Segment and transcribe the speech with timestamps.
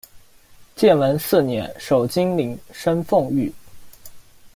[0.75, 3.53] 建文四年，守金陵，升奉御。